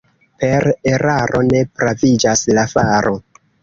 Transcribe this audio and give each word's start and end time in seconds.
Per 0.43 0.65
eraro 0.93 1.43
ne 1.51 1.63
praviĝas 1.83 2.45
la 2.61 2.69
faro. 2.77 3.19